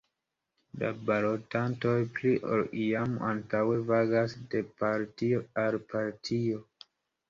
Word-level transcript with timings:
La 0.83 0.87
balotantoj 1.09 1.93
pli 2.17 2.33
ol 2.55 2.65
iam 2.87 3.15
antaŭe 3.29 3.79
vagas 3.95 4.37
de 4.57 4.67
partio 4.83 5.49
al 5.69 5.83
partio. 5.97 6.69